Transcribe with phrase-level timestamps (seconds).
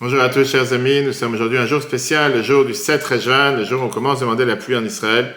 [0.00, 1.02] Bonjour à tous, chers amis.
[1.02, 3.88] Nous sommes aujourd'hui un jour spécial, le jour du 7 juin, le jour où on
[3.88, 5.34] commence à demander la pluie en Israël.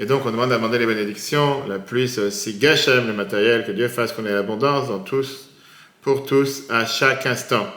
[0.00, 1.62] Et donc, on demande à demander les bénédictions.
[1.68, 5.48] La pluie, c'est aussi Gachem, le matériel, que Dieu fasse qu'on ait l'abondance dans tous,
[6.02, 7.68] pour tous, à chaque instant.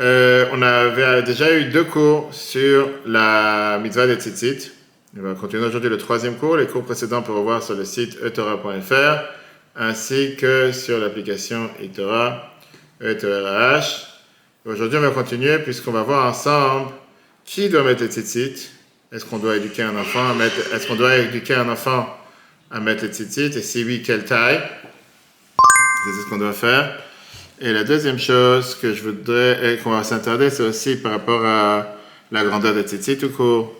[0.00, 4.72] Euh, on avait déjà eu deux cours sur la mitzvah des tzitzit.
[5.16, 6.56] On va continuer aujourd'hui le troisième cours.
[6.56, 9.22] Les cours précédents, peut revoir sur le site etora.fr
[9.76, 12.52] ainsi que sur l'application etora,
[13.00, 13.80] etorah.
[14.64, 16.92] Aujourd'hui, on va continuer puisqu'on va voir ensemble
[17.44, 18.70] qui doit mettre les tzitzit.
[19.10, 22.16] Est-ce qu'on doit éduquer un enfant à mettre, est-ce qu'on doit éduquer un enfant
[22.70, 24.60] à mettre les tzitzit et si oui, quelle taille?
[26.04, 26.96] C'est ce qu'on doit faire.
[27.60, 31.96] Et la deuxième chose que je voudrais, qu'on va s'intéresser, c'est aussi par rapport à
[32.30, 33.74] la grandeur des tzitzit tout court.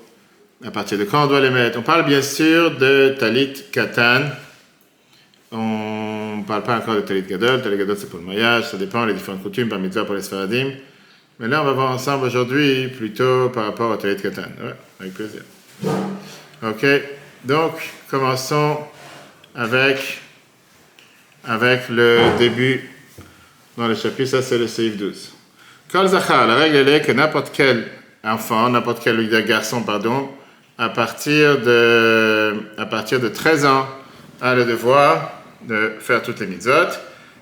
[0.64, 1.78] À partir de quand on doit les mettre?
[1.78, 4.22] On parle bien sûr de talit katan.
[5.52, 7.60] On ne parle pas encore de Talit Gadol.
[7.60, 10.22] Talit Gadol, c'est pour le mariage, ça dépend des différentes coutumes, par mitzvah pour les
[10.22, 10.70] Sfaradim.
[11.38, 14.42] Mais là, on va voir ensemble aujourd'hui plutôt par rapport au Talit Katan.
[14.42, 15.42] Ouais, avec plaisir.
[16.62, 16.86] Ok,
[17.44, 17.72] donc
[18.10, 18.78] commençons
[19.54, 20.20] avec,
[21.44, 22.88] avec le début
[23.76, 25.32] dans le chapitre, ça c'est le Seif 12.
[25.90, 27.88] Kol Zachar, la règle est que n'importe quel
[28.24, 30.30] enfant, n'importe quel garçon, pardon,
[30.78, 33.86] à partir de, à partir de 13 ans,
[34.40, 36.90] a le devoir de faire toutes les mitzvot.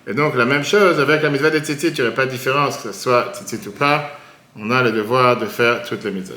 [0.06, 2.30] Et donc, la même chose avec la mitzvah des tzitzit, il n'y aurait pas de
[2.30, 4.18] différence, que ce soit tzitzit ou pas,
[4.56, 6.34] on a le devoir de faire toutes les mitzvot.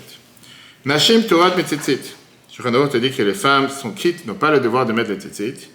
[0.86, 2.16] Nashim Torah mitzitzit.
[2.52, 5.18] Shulchan te dit que les femmes sont quittes, n'ont pas le devoir de mettre les
[5.18, 5.70] tzitzit.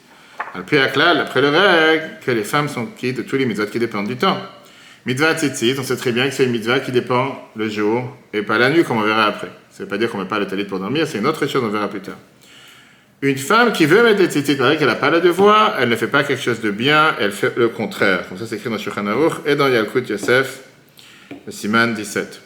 [0.54, 4.06] Après après le règle, que les femmes sont quittes de tous les mitzvot qui dépendent
[4.06, 4.38] du temps.
[5.06, 8.42] Mitzvah tzitzit, on sait très bien que c'est une mitzvah qui dépend le jour et
[8.42, 9.48] pas la nuit, comme on verra après.
[9.70, 11.26] Ça ne veut pas dire qu'on ne met pas le talit pour dormir, c'est une
[11.26, 12.16] autre chose, on verra plus tard.
[13.20, 16.06] Une femme qui veut mettre des tzitzit, qu'elle n'a pas le devoir, elle ne fait
[16.06, 18.28] pas quelque chose de bien, elle fait le contraire.
[18.28, 20.60] Comme ça, c'est écrit dans Shulchan Aruch et dans Yalkut Yosef,
[21.44, 22.42] le Siman 17.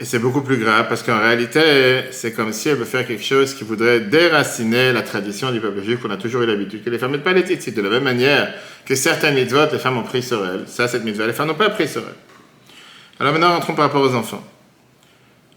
[0.00, 3.22] Et c'est beaucoup plus grave parce qu'en réalité, c'est comme si elle veut faire quelque
[3.22, 6.90] chose qui voudrait déraciner la tradition du peuple juif qu'on a toujours eu l'habitude que
[6.90, 7.72] les femmes ne mettent pas les tzitzit.
[7.72, 8.52] De la même manière
[8.84, 10.64] que certaines mitzvot, les femmes ont pris sur elles.
[10.66, 12.76] Ça, cette mitzvah, les femmes n'ont pas pris sur elles.
[13.20, 14.44] Alors maintenant, rentrons par rapport aux enfants.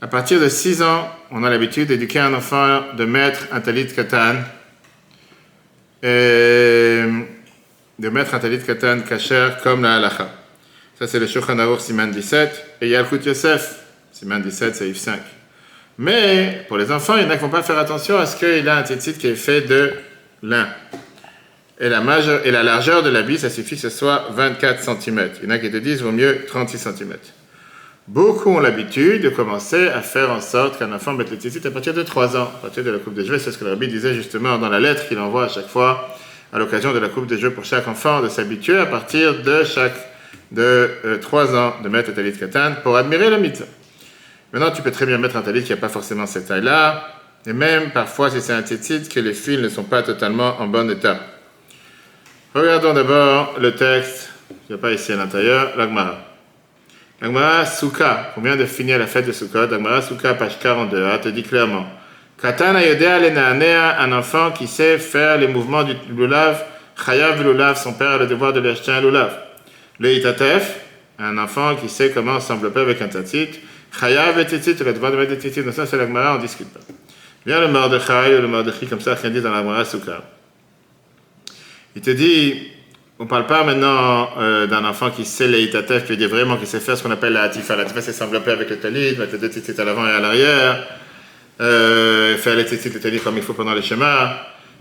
[0.04, 3.86] À partir de 6 ans, on a l'habitude d'éduquer un enfant, de mettre un talit
[3.86, 4.38] katan,
[6.02, 7.04] et
[8.00, 10.32] de mettre un talit katan kasher comme la halacha.
[10.98, 13.76] Ça, c'est le Shulchan Aruch Siman 17, et Yalkut Yosef,
[14.12, 15.20] Siman 17, c'est 5.
[16.00, 18.36] Mais pour les enfants, il y en a qui vont pas faire attention à ce
[18.38, 19.94] qu'il a un tzitzit qui est fait de
[20.42, 20.68] lin.
[21.80, 22.02] Et la,
[22.44, 25.30] et la largeur de l'habit, ça suffit que ce soit 24 cm.
[25.44, 27.18] Il y en a qui te disent, vaut mieux 36 cm.
[28.08, 31.72] Beaucoup ont l'habitude de commencer à faire en sorte qu'un enfant mette les tzitzit à
[31.72, 33.38] partir de 3 ans, à partir de la coupe des jeux.
[33.38, 36.18] C'est ce que le rabbi disait justement dans la lettre qu'il envoie à chaque fois,
[36.52, 39.64] à l'occasion de la coupe des jeux pour chaque enfant, de s'habituer à partir de
[39.64, 39.96] chaque
[40.52, 43.68] de 3 euh, ans de mettre le talit katan pour admirer le mitzvah.
[44.52, 47.08] Maintenant, tu peux très bien mettre un talit qui n'a pas forcément cette taille-là,
[47.46, 50.68] et même parfois, si c'est un tzitzit, que les fils ne sont pas totalement en
[50.68, 51.20] bon état.
[52.56, 56.31] Regardons d'abord le texte, il n'y a pas ici à l'intérieur, l'agmara.
[57.22, 61.30] L'Agmara Souka, on vient de finir la fête de Sukkot, l'Agmara Souka, page 42, te
[61.30, 61.86] dit clairement
[62.42, 66.64] Katana Yodea un enfant qui sait faire les mouvements du lulav,
[67.06, 69.38] Chayav lulav, son père a le devoir de lui acheter un lulav.
[70.00, 70.80] Le Itatef,
[71.20, 73.50] un enfant qui sait comment s'envelopper avec un tatit,
[74.00, 75.62] Chayav et Titit, le devoir de mettre des titit.
[75.62, 76.80] Donc ça, c'est l'Agmara, on ne discute pas.
[77.46, 80.24] Viens le Mordechai ou le Mordechai, comme ça, rien dit dans l'Agmara Souka.
[81.96, 82.72] Il te dit
[83.22, 86.58] on ne parle pas maintenant euh, d'un enfant qui sait l'itatef, qui veut dire vraiment
[86.58, 87.76] qu'il sait faire ce qu'on appelle la hatifa.
[87.76, 90.20] La hatifa, c'est s'envelopper avec le talit, mettre les deux tzitzit à l'avant et à
[90.20, 90.88] l'arrière,
[91.60, 94.38] faire les tzitzit, le talit comme il faut pendant les schémas.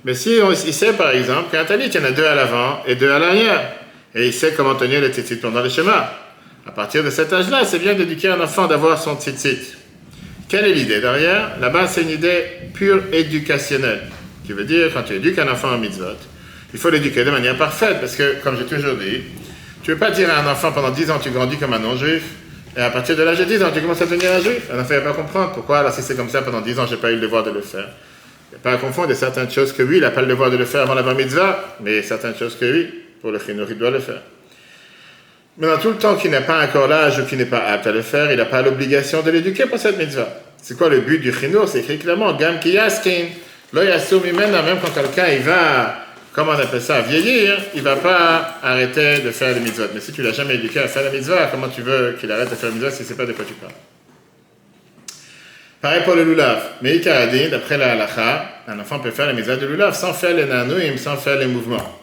[0.06, 2.34] Mais si on, il sait par exemple qu'un talit, il y en a deux à
[2.34, 3.72] l'avant et deux à l'arrière,
[4.14, 6.08] et il sait comment tenir les tzitzit pendant les schémas.
[6.66, 9.74] À partir de cet âge-là, c'est bien d'éduquer un enfant d'avoir son tzitzit.
[10.48, 11.58] Quelle est l'idée derrière?
[11.60, 14.00] Là-bas, c'est une idée pure éducationnelle,
[14.46, 16.16] qui veut dire quand tu éduques un enfant en mitzvot,
[16.72, 19.22] il faut l'éduquer de manière parfaite, parce que, comme j'ai toujours dit,
[19.82, 21.78] tu ne veux pas dire à un enfant pendant 10 ans tu grandis comme un
[21.78, 22.22] non-juif,
[22.76, 24.68] et à partir de l'âge de 10 ans tu commences à devenir un juif.
[24.72, 26.86] Un enfant ne va pas comprendre pourquoi, alors si c'est comme ça pendant 10 ans,
[26.86, 27.88] je n'ai pas eu le devoir de le faire.
[28.52, 30.50] Il n'y a pas à confondre, certaines choses que oui, il n'a pas le devoir
[30.50, 32.90] de le faire avant la bar mitzvah, mais certaines choses que oui,
[33.20, 34.22] pour le chinour, il doit le faire.
[35.58, 37.86] Mais dans tout le temps qu'il n'a pas encore l'âge ou qu'il n'est pas apte
[37.86, 40.28] à le faire, il n'a pas l'obligation de l'éduquer pour cette mitzvah.
[40.62, 41.68] C'est quoi le but du chinour?
[41.68, 43.26] C'est écrit clairement, Gam ki yaskin,
[43.72, 45.99] lo même quand quelqu'un il va
[46.32, 49.88] comment on appelle ça, vieillir, il ne va pas arrêter de faire les mitzvot.
[49.94, 52.50] Mais si tu l'as jamais éduqué à faire les mitzvot, comment tu veux qu'il arrête
[52.50, 53.72] de faire les mitzvot si ce n'est pas de quoi tu parles?
[55.80, 56.62] Pareil pour le lulav.
[56.82, 60.34] Mais dit, d'après la halacha, un enfant peut faire les mitzvot de lulav sans faire
[60.34, 62.00] les nanouim, sans faire les mouvements.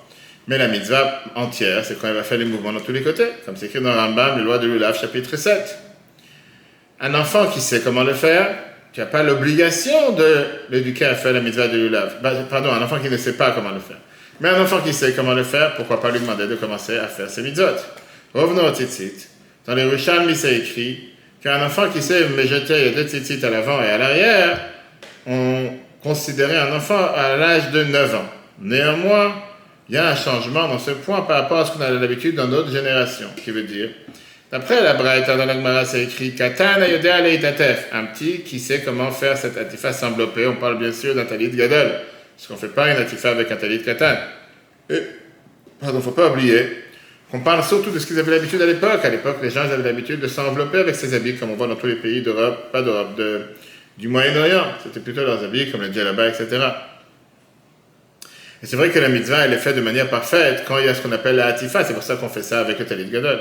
[0.48, 3.28] Mais la mitzvah entière, c'est quand il va faire les mouvements dans tous les côtés,
[3.46, 5.78] comme c'est écrit dans Rambam, les lois de l'Ulav, chapitre 7.
[7.02, 8.56] Un enfant qui sait comment le faire,
[8.94, 12.16] tu n'as pas l'obligation de l'éduquer à faire la mitzvah de l'Ulav.
[12.24, 13.98] Bah, pardon, un enfant qui ne sait pas comment le faire.
[14.40, 17.08] Mais un enfant qui sait comment le faire, pourquoi pas lui demander de commencer à
[17.08, 17.78] faire ses mitzvot
[18.34, 19.28] Revenons au tzitzit.
[19.66, 21.10] Dans les Rishalmi, c'est écrit
[21.42, 24.60] qu'un enfant qui sait me jeter deux tzitzit à l'avant et à l'arrière,
[25.26, 25.70] on
[26.02, 28.30] considérait un enfant à l'âge de 9 ans.
[28.62, 29.34] Néanmoins,
[29.90, 32.36] il y a un changement dans ce point par rapport à ce qu'on a l'habitude
[32.36, 33.90] dans notre génération, qui veut dire,
[34.52, 36.82] d'après la Braïta dans l'Agmara, c'est écrit Katan
[37.94, 40.46] un petit qui sait comment faire cette atifa s'envelopper.
[40.48, 41.92] On parle bien sûr d'un talit gadol,
[42.38, 44.16] parce qu'on ne fait pas une atifa avec un talit katan.
[44.92, 45.02] Et,
[45.80, 46.84] pardon, il ne faut pas oublier
[47.32, 49.04] qu'on parle surtout de ce qu'ils avaient l'habitude à l'époque.
[49.04, 51.76] À l'époque, les gens avaient l'habitude de s'envelopper avec ces habits, comme on voit dans
[51.76, 53.20] tous les pays d'Europe, pas d'Europe,
[53.98, 54.66] du Moyen-Orient.
[54.84, 56.48] C'était plutôt leurs habits, comme le djellaba, etc.
[58.62, 60.90] Et c'est vrai que la mitzvah, elle est faite de manière parfaite quand il y
[60.90, 61.84] a ce qu'on appelle la hatifa.
[61.84, 63.40] C'est pour ça qu'on fait ça avec le talit gadol.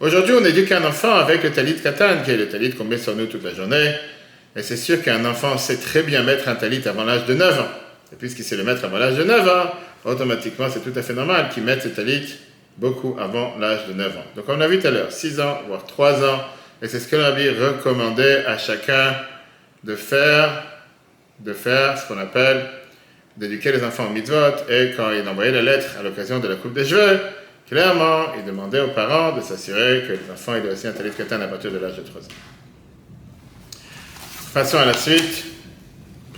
[0.00, 2.96] Aujourd'hui, on éduque un enfant avec le talit katan, qui est le talit qu'on met
[2.96, 3.94] sur nous toute la journée.
[4.56, 7.60] Et c'est sûr qu'un enfant sait très bien mettre un talit avant l'âge de 9
[7.60, 7.68] ans.
[8.12, 9.70] Et puisqu'il sait le mettre avant l'âge de 9 ans,
[10.04, 12.36] automatiquement, c'est tout à fait normal qu'il mette ce talit
[12.76, 14.24] beaucoup avant l'âge de 9 ans.
[14.36, 16.40] Donc, on a vu tout à l'heure, 6 ans, voire 3 ans.
[16.82, 19.14] Et c'est ce que l'Abbé recommandait à chacun
[19.84, 20.64] de faire,
[21.40, 22.66] de faire ce qu'on appelle
[23.36, 26.56] d'éduquer les enfants au mitzvot, et quand il envoyait la lettre à l'occasion de la
[26.56, 27.20] coupe des cheveux,
[27.68, 31.40] clairement, il demandait aux parents de s'assurer que les enfants aient aussi un talit katan
[31.40, 32.24] à partir de l'âge de 3 ans.
[34.52, 35.44] Passons à la suite.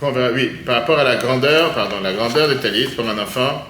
[0.05, 3.65] Oui, par rapport à la grandeur, pardon, la grandeur du talit pour un enfant,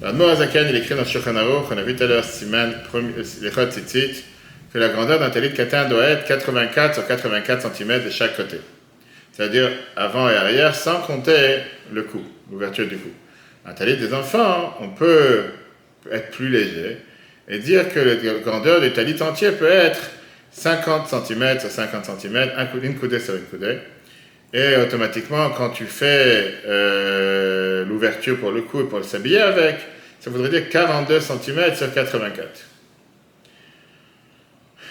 [0.00, 4.24] Moazakan, il écrit dans Shulchan Aruch, on a vu tout à l'heure, Siman, les Tzitzit,
[4.72, 8.60] que la grandeur d'un talit katan doit être 84 sur 84 cm de chaque côté.
[9.32, 11.58] C'est-à-dire avant et arrière, sans compter
[11.92, 13.10] le cou l'ouverture du cou.
[13.66, 15.42] Un talit des enfants, on peut
[16.10, 16.96] être plus léger
[17.46, 20.00] et dire que la grandeur du talit entier peut être
[20.52, 22.50] 50 cm sur 50 cm,
[22.82, 23.80] une coudée sur une coudée.
[24.54, 29.74] Et automatiquement, quand tu fais euh, l'ouverture pour le cou et pour le s'habiller avec,
[30.20, 32.48] ça voudrait dire 42 cm sur 84.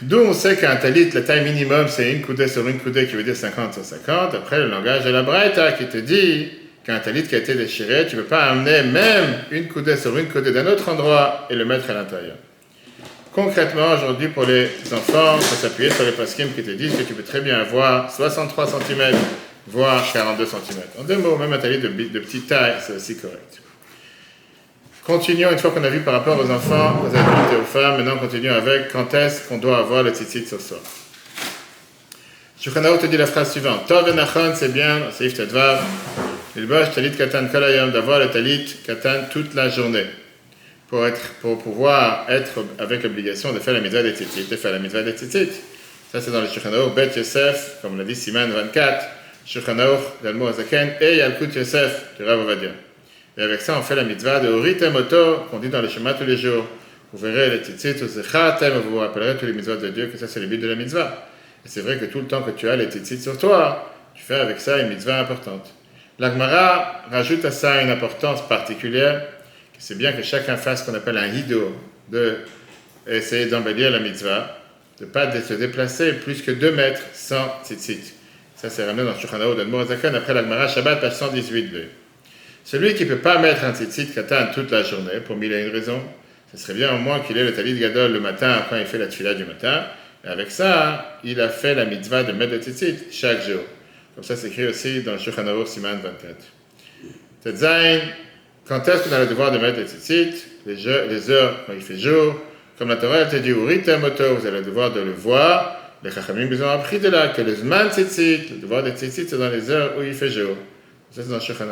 [0.02, 3.16] D'où on sait qu'un talit, la taille minimum, c'est une coudée sur une coudée, qui
[3.16, 4.36] veut dire 50 sur 50.
[4.36, 6.52] Après, le langage de la Braïta qui te dit
[6.84, 10.18] qu'un talit qui a été déchiré, tu ne peux pas amener même une coudée sur
[10.18, 12.36] une coudée d'un autre endroit et le mettre à l'intérieur.
[13.32, 17.04] Concrètement, aujourd'hui, pour les enfants, il faut s'appuyer sur les paskim qui te disent que
[17.04, 19.16] tu peux très bien avoir 63 cm,
[19.68, 20.82] voire 42 cm.
[21.00, 23.62] En deux mots, même un talit de, de petite taille, c'est aussi correct.
[25.06, 27.98] Continuons, une fois qu'on a vu par rapport aux enfants, aux adultes et aux femmes,
[27.98, 30.80] maintenant continuons avec quand est-ce qu'on doit avoir le tzitzit sur soi?
[32.58, 33.86] Shulchan te dit la phrase suivante.
[33.88, 35.82] Tov et c'est bien, Seif Tedvav,
[36.96, 40.06] talit katan kolayam, d'avoir le talit katan toute la journée.
[40.88, 44.72] Pour, être, pour pouvoir être avec l'obligation de faire la mitzvah des tzitzit, de faire
[44.72, 45.50] la mitzvah des tzitzit.
[46.14, 49.06] Ça, c'est dans le Shulchan Bet Yosef, comme l'a dit Siman 24,
[49.46, 52.70] Azaken, et Yalkut Yosef, du Rav Ovadia.
[53.38, 56.14] Et avec ça, on fait la mitzvah de Horite Moto, qu'on dit dans le schéma
[56.14, 56.68] tous les jours.
[57.12, 60.40] Vous verrez les tzitzit, vous vous rappellerez tous les mitzvahs de Dieu, que ça, c'est
[60.40, 61.28] le but de la mitzvah.
[61.66, 64.24] Et c'est vrai que tout le temps que tu as les tzitzit sur toi, tu
[64.24, 65.74] fais avec ça une mitzvah importante.
[66.20, 69.26] L'Agmara rajoute à ça une importance particulière,
[69.80, 71.76] c'est bien que chacun fasse ce qu'on appelle un hido,
[72.10, 72.38] de
[73.08, 74.58] essayer d'embellir la mitzvah,
[75.00, 78.14] de ne pas se déplacer plus que 2 mètres sans tzitzit.
[78.64, 81.82] Ça, c'est ramené dans Shulchan de Morazakan après l'Agmara Shabbat, page 118b.
[82.64, 85.66] Celui qui ne peut pas mettre un tzitzit katan toute la journée, pour mille et
[85.66, 86.02] une raisons,
[86.50, 89.00] ce serait bien au moins qu'il ait le talit gadol le matin quand il fait
[89.00, 89.84] la tefila du matin.
[90.24, 93.60] Et avec ça, il a fait la mitzvah de mettre le tzitzit chaque jour.
[94.16, 96.36] Comme ça, c'est écrit aussi dans le Shulchan Siman 24.
[97.44, 98.00] Tetzain,
[98.66, 100.42] quand est-ce qu'on a le devoir de mettre le tzitzit?
[100.66, 102.42] Les, heures quand il fait jour.
[102.80, 105.83] Comme la Torah, elle te dit, vous le devoir de le voir.
[106.04, 109.28] Les Chachamim, ils ont appris de là que le Zman tzitzit, le devoir de tzitzit,
[109.30, 110.56] c'est dans les heures où il fait jour.
[111.12, 111.66] C'est dans le Shulchan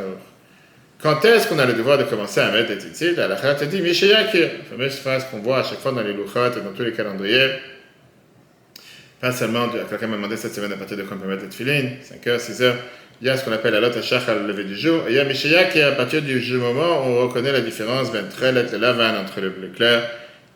[1.01, 3.15] quand est-ce qu'on a le devoir de commencer à mettre des tzitzit?
[3.15, 6.13] La halakha te dit Mishayakir, la fameuse phrase qu'on voit à chaque fois dans les
[6.13, 7.53] louchot et dans tous les calendriers.
[9.19, 11.49] Pas seulement, quelqu'un m'a demandé cette semaine à partir de quand on peut mettre les
[11.65, 12.73] 5h, 6h.
[13.19, 15.01] Il y a ce qu'on appelle la lot à lever du jour.
[15.07, 18.45] Et il y a Mishayakir à partir du moment où on reconnaît la différence entre
[18.45, 20.07] le lavan, entre le bleu clair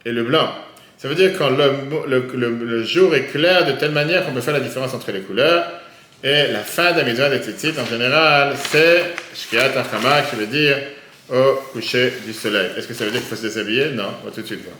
[0.05, 0.51] et le blanc.
[0.97, 1.71] Ça veut dire quand le,
[2.07, 5.21] le, le jour est clair de telle manière qu'on peut faire la différence entre les
[5.21, 5.65] couleurs.
[6.23, 10.47] Et la fin de la mitzvah des tzitzit, en général, c'est Shkiat Achama, qui veut
[10.47, 10.77] dire
[11.29, 12.69] au coucher du soleil.
[12.77, 13.91] Est-ce que ça veut dire qu'il faut se déshabiller?
[13.91, 14.75] Non, on va tout de suite voir.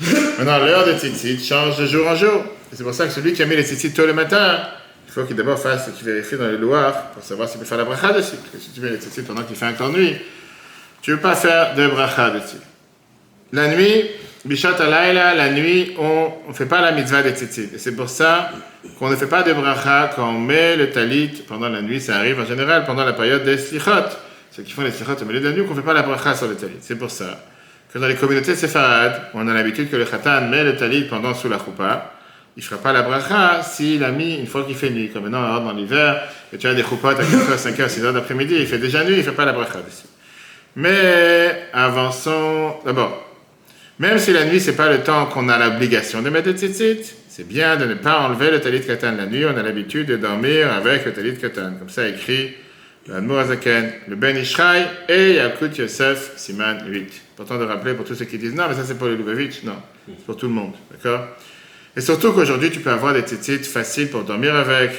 [0.38, 2.44] Maintenant, l'heure des tzitzit change de jour en jour.
[2.72, 4.60] Et c'est pour ça que celui qui a mis les tzitzit tôt le matin,
[5.06, 7.78] il faut qu'il d'abord fasse, qu'il vérifie dans les loirs pour savoir s'il peut faire
[7.78, 8.36] la bracha dessus.
[8.36, 10.16] Parce que si tu mets les tzitzit pendant qu'il fait encore nuit,
[11.00, 12.56] tu ne veux pas faire de bracha dessus.
[13.52, 14.04] La nuit,
[14.42, 17.74] Bishat Alayla, la nuit, on ne fait pas la mitzvah des tzitzit.
[17.74, 18.50] Et c'est pour ça
[18.98, 22.00] qu'on ne fait pas de bracha quand on met le talit pendant la nuit.
[22.00, 23.90] Ça arrive en général pendant la période des slichot.
[24.50, 26.02] Ceux qui font les slichot au milieu de la nuit, qu'on ne fait pas la
[26.02, 26.78] bracha sur le talit.
[26.80, 27.44] C'est pour ça
[27.92, 31.34] que dans les communautés séfarades, on a l'habitude que le khatan met le talit pendant
[31.34, 32.14] sous la choupa.
[32.56, 35.10] Il ne fera pas la bracha s'il a mis une fois qu'il fait nuit.
[35.10, 38.66] Comme maintenant, dans l'hiver, et tu as des choupottes à 4h, 5h, 6h d'après-midi, il
[38.66, 40.06] fait déjà nuit, il ne fait pas la bracha dessus.
[40.76, 42.76] Mais avançons.
[42.86, 43.29] D'abord,
[44.00, 47.14] même si la nuit, c'est pas le temps qu'on a l'obligation de mettre le tzitzit,
[47.28, 49.44] c'est bien de ne pas enlever le talit katan la nuit.
[49.44, 51.74] On a l'habitude de dormir avec le talit katan.
[51.78, 52.54] Comme ça écrit
[53.06, 57.12] le Ben Ishraï et Yalkut Yosef, Siman 8.
[57.34, 59.64] Important de rappeler pour tous ceux qui disent non, mais ça c'est pour les Lubavitch.
[59.64, 59.76] Non,
[60.06, 60.72] c'est pour tout le monde.
[60.90, 61.26] D'accord?
[61.94, 64.92] Et surtout qu'aujourd'hui, tu peux avoir des tzitzit faciles pour dormir avec.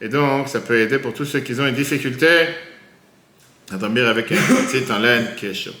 [0.00, 2.28] Et donc, ça peut aider pour tous ceux qui ont une difficulté
[3.70, 5.74] à dormir avec un tzitzit en laine qui est chaud.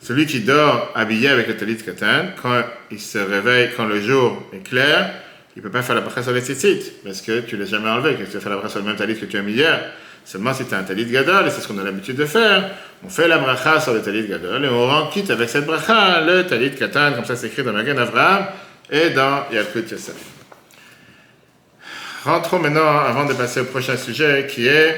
[0.00, 4.42] Celui qui dort habillé avec le talit katan, quand il se réveille, quand le jour
[4.52, 5.12] est clair,
[5.56, 7.68] il ne peut pas faire la bracha sur les tzitzit, parce que tu ne l'as
[7.68, 8.14] jamais enlevé.
[8.14, 9.92] Que tu vas faire la bracha sur le même talit que tu as mis hier?
[10.24, 12.70] Seulement si tu as un talit gadol, et c'est ce qu'on a l'habitude de faire,
[13.04, 16.20] on fait la bracha sur le talit gadol, et on rend quitte avec cette bracha
[16.20, 18.46] le talit katan, comme ça c'est écrit dans Magen Avraham
[18.90, 20.14] et dans Yalkut Yosef.
[22.24, 24.96] Rentrons maintenant, avant de passer au prochain sujet, qui est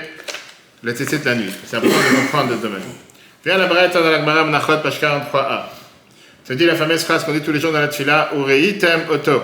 [0.83, 1.53] le tzitzit la nuit.
[1.65, 2.83] C'est important de comprendre le domaine.
[3.43, 5.63] Viens la braïta dans la Gemara Menachot, page 43a.
[6.45, 9.43] Ça dit la fameuse phrase qu'on dit tous les jours dans la tfila, Ureitem oto.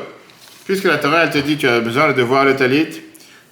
[0.66, 2.88] Puisque la Torah, elle te dit, tu as besoin de voir le talit,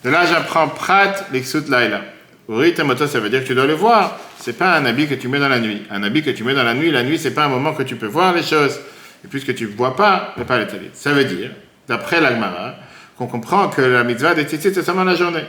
[0.05, 2.03] de là j'apprends prat l'exut laila.
[2.51, 4.19] Ureitem oto, ça veut dire que tu dois le voir.
[4.39, 5.85] C'est pas un habit que tu mets dans la nuit.
[5.91, 7.83] Un habit que tu mets dans la nuit, la nuit, c'est pas un moment que
[7.83, 8.79] tu peux voir les choses.
[9.25, 10.91] Et puisque tu ne vois pas, il pas le talit.
[10.93, 11.53] Ça veut dire,
[11.89, 12.75] d'après l'Agmara,
[13.17, 15.45] qu'on comprend que la mitzvah des tzitzit, c'est seulement la journée.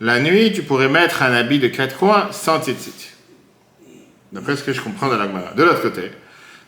[0.00, 3.13] La nuit, tu pourrais mettre un habit de quatre coins sans tzitzit
[4.34, 5.52] d'après ce que je comprends de l'Agmara.
[5.56, 6.10] De l'autre côté,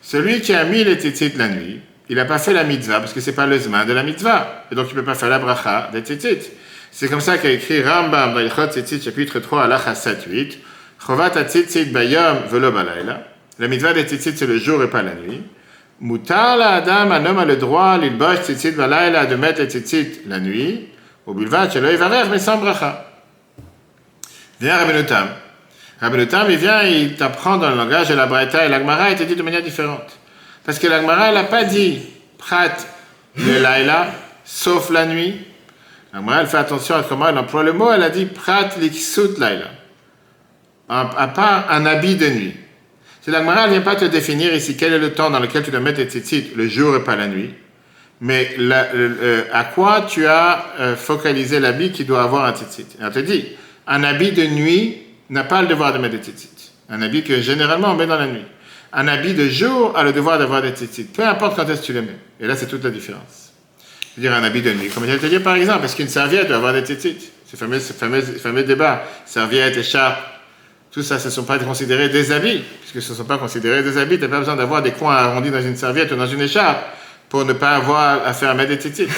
[0.01, 3.13] celui qui a mis les tzitzit la nuit, il n'a pas fait la mitzvah parce
[3.13, 4.67] que c'est pas le zman de la mitzvah.
[4.71, 6.53] Et donc il ne peut pas faire la bracha des tzitzit.
[6.93, 10.59] C'est comme ça qu'a écrit Rambam dans Ilchot Tzitzit, chapitre 3, alacha 7-8.
[11.05, 13.23] Chovat tzitzit bayom velo balayla.
[13.59, 15.43] La mitzvah des tzitzit, c'est le jour et pas la nuit.
[16.01, 20.23] Mutar la adam, un homme a le droit, l'ilbosh tzitzit balayla, de mettre les tzitzit
[20.27, 20.89] la nuit.
[21.27, 23.05] Au bulvat, shelo yivarer, mais sans bracha.
[24.61, 25.05] Viens Rabbeinu.
[26.01, 29.17] Rabbi Tam, il vient, il t'apprend dans le langage de la Braïta et l'Agmara, il
[29.17, 30.19] te dit de manière différente.
[30.65, 32.01] Parce que l'Agmara, elle n'a pas dit
[32.37, 32.77] prat
[33.37, 34.09] le laila,
[34.45, 35.41] sauf la nuit.
[36.13, 39.39] L'Agmara, elle fait attention à comment elle emploie le mot, elle a dit prat l'iksut
[39.39, 39.71] laila.
[40.89, 42.55] À part un habit de nuit.
[43.23, 45.65] C'est l'Agmara, elle ne vient pas te définir ici quel est le temps dans lequel
[45.65, 47.55] tu dois mettre tes tzitzit, le jour et pas la nuit.
[48.21, 48.57] Mais
[49.53, 52.87] à quoi tu as euh, focalisé l'habit qui doit avoir un tzitzit.
[53.03, 53.47] Elle te dit,
[53.87, 54.99] un habit de nuit,
[55.31, 56.73] n'a pas le devoir de mettre des tzitzit.
[56.89, 58.45] Un habit que généralement on met dans la nuit.
[58.93, 61.05] Un habit de jour a le devoir d'avoir des tzitzit.
[61.05, 62.17] Peu importe quand est-ce que tu les mets.
[62.41, 63.53] Et là, c'est toute la différence.
[64.17, 64.89] Je veux dire, un habit de nuit.
[64.89, 67.31] Comme je te dire, par exemple, est-ce qu'une serviette doit avoir des tzitzit?
[67.51, 69.05] Ce fameux, ce fameux, fameux débat.
[69.27, 70.19] Serviette, écharpe,
[70.91, 72.63] tout ça, ce ne sont pas considérés des habits.
[72.81, 75.15] Puisque ce ne sont pas considérés des habits, tu n'as pas besoin d'avoir des coins
[75.15, 76.79] arrondis dans une serviette ou dans une écharpe
[77.29, 79.09] pour ne pas avoir à faire mettre des tzitzit.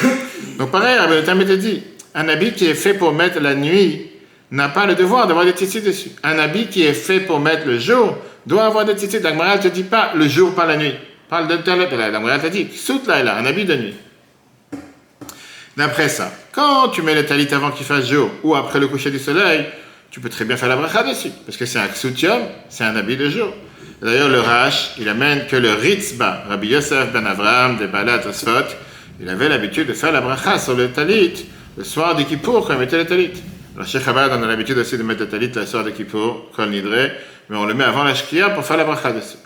[0.59, 1.85] Donc pareil, le terme te dit,
[2.15, 4.08] un habit qui est fait pour mettre la nuit
[4.51, 6.11] n'a pas le devoir d'avoir des tzitzit dessus.
[6.23, 9.21] Un habit qui est fait pour mettre le jour doit avoir des tzitzit.
[9.21, 10.95] La ne te dit pas le jour, pas la nuit.
[11.29, 13.95] Parle de La te dit, soute là, là, un habit de nuit.
[15.77, 19.11] D'après ça, quand tu mets le talit avant qu'il fasse jour ou après le coucher
[19.11, 19.67] du soleil,
[20.11, 21.31] tu peux très bien faire la bracha dessus.
[21.45, 22.41] Parce que c'est un ksutium,
[22.71, 23.53] c'est un habit de jour.
[24.01, 28.21] D'ailleurs, le Rash, il amène que le Ritzba, Rabbi Yosef ben Avram, de Balat
[29.21, 32.75] il avait l'habitude de faire la bracha sur le talit le soir du Kippour quand
[32.75, 33.33] il mettait le talit.
[33.79, 36.51] La Sheikh Chabad, on a l'habitude aussi de mettre le talit la soeur de Kippour,
[36.51, 37.13] Kol Nidre,
[37.49, 39.37] mais on le met avant la Shkia pour faire la bracha dessus.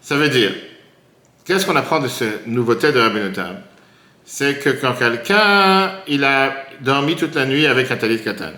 [0.00, 0.52] Ça veut dire,
[1.44, 3.56] qu'est-ce qu'on apprend de cette nouveauté de Rabbi Notam
[4.24, 8.52] C'est que quand quelqu'un, il a dormi toute la nuit avec un talit katan,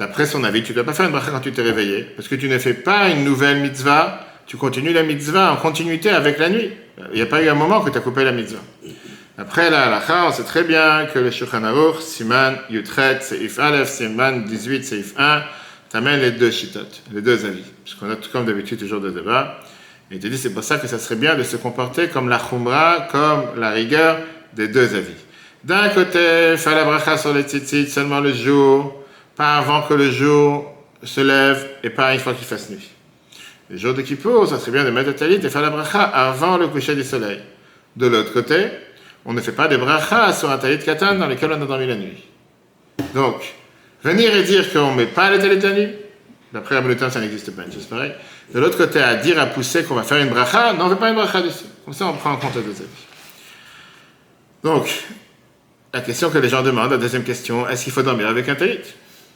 [0.00, 2.26] d'après son avis, tu ne dois pas faire une bracha quand tu t'es réveillé, parce
[2.26, 6.40] que tu ne fais pas une nouvelle mitzvah, tu continues la mitzvah en continuité avec
[6.40, 6.72] la nuit.
[7.12, 8.62] Il n'y a pas eu un moment que tu as coupé la mitzvah.
[9.38, 13.90] Après la halakha, on sait très bien que le Shulchan Aruch, Siman Yutret, Seif Aleph,
[13.90, 15.42] Siman 18, Seif 1,
[15.90, 16.80] t'amène les deux shitot,
[17.12, 17.64] les deux avis.
[17.84, 19.60] Puisqu'on a comme d'habitude toujours des débats.
[20.10, 22.38] Et te dit, c'est pour ça que ça serait bien de se comporter comme la
[22.38, 24.20] chumra, comme la rigueur
[24.54, 25.12] des deux avis.
[25.64, 30.10] D'un côté, faire la bracha sur les tzitzit seulement le jour, pas avant que le
[30.10, 32.88] jour se lève et pas une fois qu'il fasse nuit.
[33.68, 36.00] Les jours de Kippour, ça serait bien de mettre le talit et faire la bracha
[36.04, 37.40] avant le coucher du soleil.
[37.96, 38.68] De l'autre côté,
[39.26, 41.86] on ne fait pas des brachas sur un talit katan dans lequel on a dormi
[41.86, 42.24] la nuit.
[43.12, 43.42] Donc,
[44.02, 45.88] venir et dire qu'on ne met pas le talit la nuit,
[46.52, 48.14] d'après Abouloutan, ça n'existe pas, une chose pareille.
[48.54, 50.94] De l'autre côté, à dire, à pousser qu'on va faire une bracha, non, on ne
[50.94, 51.64] fait pas une bracha dessus.
[51.84, 53.06] Comme ça, on prend en compte les deux avis.
[54.62, 54.88] Donc,
[55.92, 58.54] la question que les gens demandent, la deuxième question, est-ce qu'il faut dormir avec un
[58.54, 58.78] talit?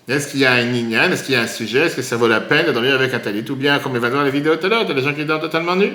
[0.09, 1.87] Est-ce qu'il y a un inyan Est-ce qu'il y a un sujet?
[1.87, 3.45] Est-ce que ça vaut la peine de dormir avec un talit?
[3.51, 5.41] Ou bien, comme il va dans les vidéos tout à l'heure, des gens qui dorment
[5.41, 5.93] totalement nus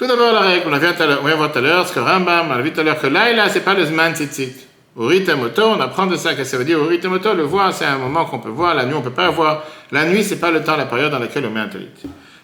[0.00, 2.72] Tout d'abord, la règle, on vient, voir tout à l'heure, ce que Rambam, a vu
[2.72, 4.66] tout à l'heure que là, c'est pas le Zman Tzitzit.
[4.96, 6.78] Au moto, on apprend de ça, que ça veut dire?
[6.80, 9.28] Au moto, le voir, c'est un moment qu'on peut voir, la nuit, on peut pas
[9.28, 9.62] voir.
[9.92, 11.90] La nuit, c'est pas le temps, la période dans laquelle on met un talit.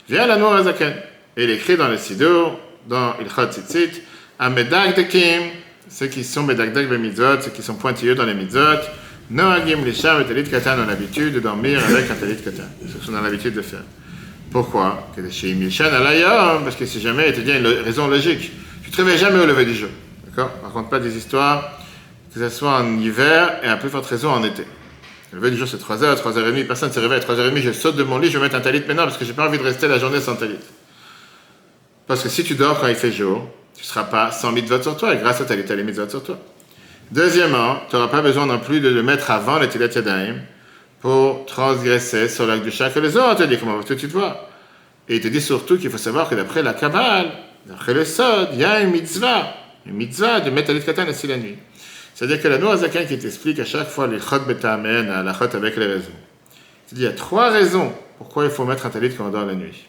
[0.07, 0.97] Viens la noire Azaken.
[1.35, 4.03] Et il écrit dans le Sido, dans Ilchot Tzitzit,
[4.39, 5.45] à Medagdekim,
[5.89, 8.83] ceux qui sont Medagdak mitzot, ceux qui sont pointilleux dans les mitzot,
[9.31, 12.65] Noagim Lisham et Talit Katan ont l'habitude de dormir avec un Talit Katan.
[12.83, 13.81] C'est ce qu'on a l'habitude de faire.
[14.51, 18.53] Pourquoi Parce que si jamais, il te dit une raison logique.
[18.83, 19.91] Tu te réveilles jamais au lever du jour.
[20.27, 20.51] D'accord?
[20.63, 21.79] Raconte pas des histoires,
[22.33, 24.65] que ce soit en hiver et à plus forte raison en été.
[25.33, 27.97] Le lever du jour c'est 3h, 3h30, personne ne se réveille à 3h30, je saute
[27.97, 29.63] de mon lit, je vais mettre un talit maintenant parce que j'ai pas envie de
[29.65, 30.59] rester la journée sans talit.
[32.07, 34.81] Parce que si tu dors quand il fait jour, tu ne seras pas sans mitzvot
[34.81, 36.39] sur toi, et grâce à ta les mitzvot sur toi.
[37.11, 40.41] Deuxièmement, tu n'auras pas besoin non plus de le mettre avant le tilet yadayim
[41.01, 44.49] pour transgresser sur l'acte du chat que les autres te dit, comment tu te vois?
[45.09, 47.31] Et il te dit surtout qu'il faut savoir que d'après la Kabbale,
[47.67, 49.55] d'après le Sod, il y a une mitzvah,
[49.87, 51.57] une mitzvah de mettre le katan aussi la nuit.
[52.15, 55.35] C'est-à-dire que la Noah Zakan qui t'explique à chaque fois les chot betamen, à la
[55.35, 56.09] chot avec les raisons.
[56.93, 59.55] Il y a trois raisons pourquoi il faut mettre un talit quand on dort la
[59.55, 59.85] nuit.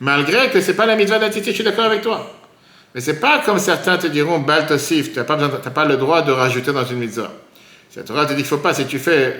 [0.00, 2.34] Malgré que ce n'est pas la mitzvah d'attitude, je suis d'accord avec toi.
[2.94, 6.72] Mais c'est pas comme certains te diront, Bal tu n'as pas, le droit de rajouter
[6.72, 7.32] dans une mitzvah.
[7.90, 9.36] Si Torah te dit qu'il faut pas, si tu fais,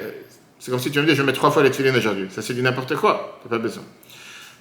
[0.58, 2.26] c'est comme si tu me dis, je mettre trois fois les filines aujourd'hui.
[2.30, 3.38] Ça, c'est du n'importe quoi.
[3.42, 3.84] Tu n'as pas besoin.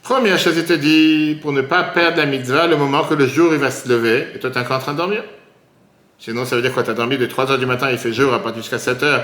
[0.03, 3.27] Première chose, il te dit, pour ne pas perdre la mitzvah, le moment que le
[3.27, 5.23] jour il va se lever, et toi, tu es encore en train de dormir.
[6.19, 6.83] Sinon, ça veut dire quoi?
[6.83, 9.03] Tu as dormi de 3 h du matin, il fait jour, à partir jusqu'à 7
[9.03, 9.21] h,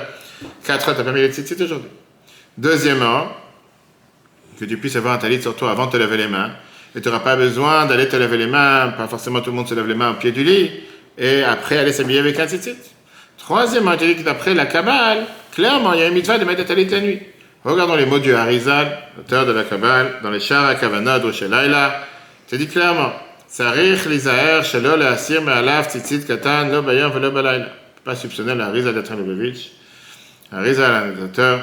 [0.65, 1.89] 4 h, tu n'as pas mis les tzitzit aujourd'hui.
[2.57, 3.27] Deuxièmement,
[4.59, 6.51] que tu puisses avoir un talit sur toi avant de te lever les mains
[6.95, 9.67] et tu n'auras pas besoin d'aller te laver les mains, pas forcément tout le monde
[9.67, 10.69] se lave les mains au pied du lit,
[11.17, 12.75] et après aller s'habiller avec un tzitzit.
[13.37, 16.61] Troisièmement, tu dis que d'après la Kabbale, clairement, il y a une mitzvah de mettre
[16.61, 17.19] des talit la nuit.
[17.63, 20.75] Regardons les mots du Harizal, l'auteur de la Kabbale, dans les Shara
[21.31, 22.05] chez Laila.
[22.47, 23.13] Tu dis clairement,
[23.47, 27.67] Sarich lizaher shelo le'asir me'alav tzitzit katan lo bayom velo balayla.
[28.03, 30.57] Pas soupçonner le Harizal d'être un.
[30.57, 31.61] Harizal, l'auteur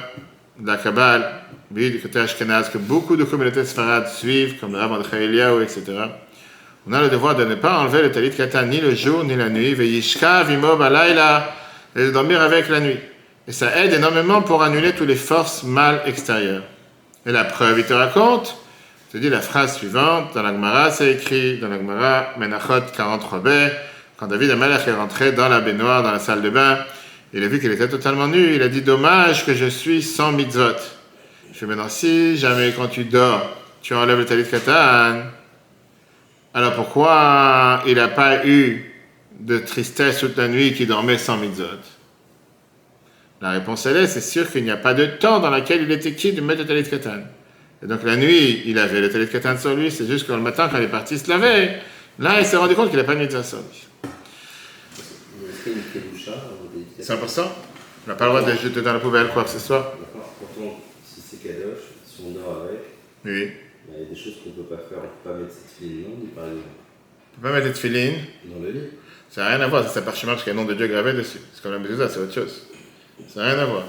[0.59, 1.29] de la Kabbale,
[1.70, 5.83] du côté Ashkenaz, que beaucoup de communautés sfarades suivent, comme le Rav ou etc.
[6.88, 9.37] On a le devoir de ne pas enlever le talit katan ni le jour ni
[9.37, 11.53] la nuit, veillishka vimo balayla,
[11.94, 13.00] et de dormir avec la nuit.
[13.50, 16.62] Et ça aide énormément pour annuler toutes les forces mal extérieures.
[17.26, 18.56] Et la preuve, il te raconte,
[19.10, 23.72] te dit la phrase suivante, dans la Gemara, c'est écrit, dans la Gemara, Menachot 43b,
[24.16, 26.78] quand David Amalek est rentré dans la baignoire, dans la salle de bain,
[27.32, 30.30] il a vu qu'il était totalement nu, il a dit, dommage que je suis sans
[30.30, 30.76] mitzvot.
[31.52, 33.50] Je fais maintenant, si jamais quand tu dors,
[33.82, 35.22] tu enlèves le talit katan,
[36.54, 38.94] alors pourquoi il n'a pas eu
[39.40, 41.99] de tristesse toute la nuit qui dormait sans mitzvot?
[43.40, 45.90] La réponse elle est, c'est sûr qu'il n'y a pas de temps dans lequel il
[45.92, 47.22] était qui de mettre le talit katan.
[47.83, 50.40] Et donc la nuit, il avait le talit katan sur lui, c'est juste que le
[50.40, 51.76] matin, quand il est parti se laver,
[52.18, 53.87] là, il s'est rendu compte qu'il n'a pas de mitzvot sur lui.
[57.00, 57.42] 100%
[58.07, 59.96] On n'a pas le droit de jeter dans la poubelle quoi que ce soit
[61.42, 62.81] kadosh, si on dort avec,
[63.24, 63.50] oui.
[63.87, 64.98] Bah, il y a des choses qu'on ne peut pas faire.
[64.98, 66.66] On ne peut pas mettre cette filine non, par exemple.
[67.33, 68.88] On ne peut pas mettre cette filine Dans le lit.
[69.29, 70.76] Ça n'a rien à voir, c'est un parchemin parce qu'il y a le nom de
[70.76, 71.38] Dieu gravé dessus.
[71.53, 72.69] C'est comme la mezouza, c'est autre chose.
[73.28, 73.85] Ça n'a rien à voir.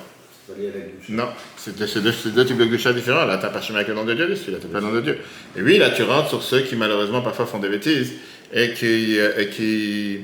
[0.48, 1.24] C'est pas lié à la.
[1.24, 3.26] Non, c'est deux, deux, types de goucha différents.
[3.26, 4.94] Là, tu parchemin avec le nom de Dieu dessus, là, tu n'as pas le nom
[4.94, 5.17] de Dieu.
[5.58, 8.13] Et oui, là, tu rentres sur ceux qui, malheureusement, parfois font des bêtises
[8.54, 10.22] et qui, euh, et qui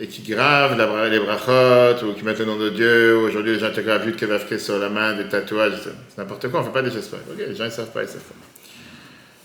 [0.00, 0.78] et qui gravent
[1.10, 4.10] les brachot, ou qui mettent le nom de Dieu, ou aujourd'hui les gens te gravent
[4.10, 7.12] que sur la main, des tatouages, c'est n'importe quoi, on ne fait pas des gestes
[7.12, 8.34] Ok, les gens ne savent pas, ils savent pas.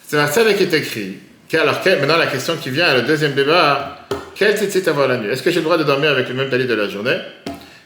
[0.07, 1.17] C'est un seul qui est écrit.
[1.53, 5.29] Alors, maintenant la question qui vient, le deuxième débat, quel tzitzit avoir la nuit?
[5.29, 7.17] Est-ce que j'ai le droit de dormir avec le même talit de la journée?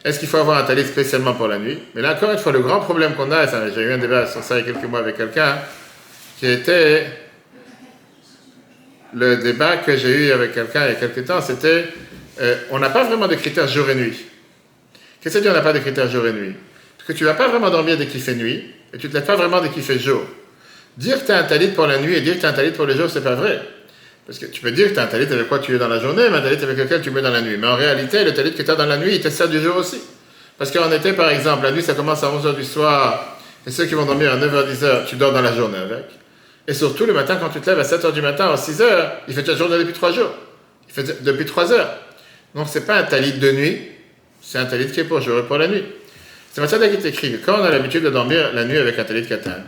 [0.04, 1.78] Est-ce qu'il faut avoir un talit spécialement pour la nuit?
[1.94, 4.44] Mais là, encore une fois, le grand problème qu'on a, j'ai eu un débat sur
[4.44, 5.58] ça il y a quelques mois avec quelqu'un,
[6.40, 7.06] qui était
[9.14, 11.86] le débat que j'ai eu avec quelqu'un il y a quelques temps, c'était
[12.40, 14.18] euh, on n'a pas vraiment de critères jour et nuit.
[15.20, 16.56] Qu'est-ce que ça dit on n'a pas de critères jour et nuit?
[16.98, 19.26] Parce que tu vas pas vraiment dormir dès qu'il fait nuit, et tu te lèves
[19.26, 20.22] pas vraiment dès qu'il fait jour.
[20.96, 22.54] Dire que tu as un talit pour la nuit et dire que tu as un
[22.54, 23.62] talit pour le jour, c'est pas vrai.
[24.30, 25.88] Parce que tu peux dire que tu as un talit avec quoi tu es dans
[25.88, 27.58] la journée, mais un talit avec lequel tu mets dans la nuit.
[27.58, 29.60] Mais en réalité, le talit que tu as dans la nuit, il te sert du
[29.60, 30.00] jour aussi.
[30.56, 33.86] Parce qu'en été, par exemple, la nuit, ça commence à 11h du soir, et ceux
[33.86, 36.06] qui vont dormir à 9h, 10h, tu dors dans la journée avec.
[36.68, 38.84] Et surtout, le matin, quand tu te lèves à 7h du matin, à 6h,
[39.28, 40.32] il fait ta journée depuis 3 jours.
[40.88, 41.89] Il fait depuis 3 heures.
[42.54, 43.82] Donc, ce n'est pas un talit de nuit,
[44.44, 45.86] c'est un talit qui est pour jour et pour la nuit.
[46.54, 49.06] C'est ça qui est écrit quand on a l'habitude de dormir la nuit avec un
[49.06, 49.63] talit katan,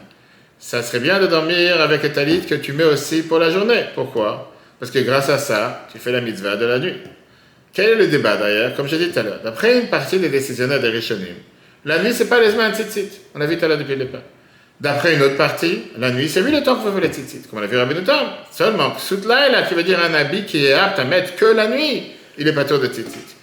[0.60, 3.86] ça serait bien de dormir avec le talit que tu mets aussi pour la journée.
[3.96, 4.51] Pourquoi?
[4.82, 6.96] Parce que grâce à ça, tu fais la mitzvah de la nuit.
[7.72, 8.76] Quel est le débat d'ailleurs?
[8.76, 11.36] Comme j'ai dit tout à l'heure, d'après une partie des décisionnaires des Rishonim,
[11.86, 13.12] la nuit, c'est pas les semaines tzitzit.
[13.36, 14.24] On a vu tout à l'heure depuis le départ.
[14.80, 17.44] D'après une autre partie, la nuit, c'est lui le temps qu'on fait les tzitzit.
[17.48, 18.26] Comme on a vu Rabbi Temps.
[18.52, 18.96] Seulement,
[19.28, 22.48] là, qui veut dire un habit qui est apte à mettre que la nuit, il
[22.48, 23.36] est pas tôt de tzitzit.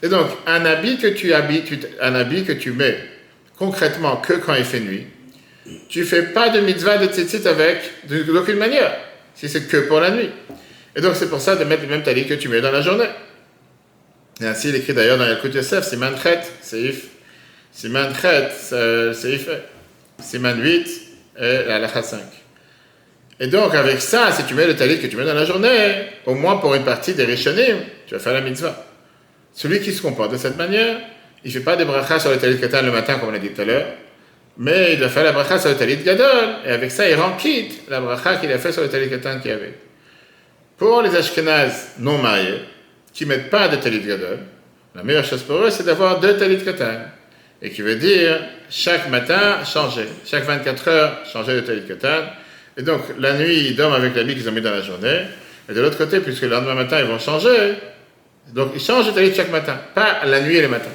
[0.00, 2.98] Et donc, un habit que tu habites, un habit que tu mets
[3.58, 5.06] concrètement que quand il fait nuit,
[5.88, 8.92] tu fais pas de mitzvah de tzitzit avec d'aucune manière,
[9.34, 10.30] si c'est que pour la nuit.
[10.96, 12.82] Et donc c'est pour ça de mettre le même talit que tu mets dans la
[12.82, 13.08] journée.
[14.40, 17.06] Et ainsi il écrit d'ailleurs dans Yalkut Yosef, c'est Manchet, Seif,
[17.72, 18.50] c'est Manchet,
[19.12, 19.48] Seif,
[20.18, 20.88] c'est 8
[21.40, 22.20] et la 5.
[23.40, 26.06] Et donc avec ça, si tu mets le talit que tu mets dans la journée,
[26.26, 28.86] au moins pour une partie des Rishonim, tu vas faire la mitzvah.
[29.52, 30.98] Celui qui se comporte de cette manière,
[31.44, 33.38] il ne fait pas des brachas sur le talit katan le matin comme on a
[33.38, 33.86] dit tout à l'heure,
[34.56, 37.36] mais il doit faire la bracha sur le talit gadol, et avec ça, il rend
[37.36, 39.74] quitte la bracha qu'il a fait sur le talit katan qu'il avait.
[40.76, 42.62] Pour les Ashkenaz non mariés,
[43.12, 44.40] qui ne mettent pas de talit gadol,
[44.94, 47.00] la meilleure chose pour eux, c'est d'avoir deux talit katan.
[47.62, 50.06] Et qui veut dire, chaque matin, changer.
[50.26, 52.24] Chaque 24 heures, changer de talit katan.
[52.76, 55.22] Et donc, la nuit, ils dorment avec l'habit qu'ils ont mis dans la journée.
[55.68, 57.74] Et de l'autre côté, puisque le lendemain matin, ils vont changer,
[58.52, 60.90] donc ils changent de talit chaque matin, pas la nuit et le matin.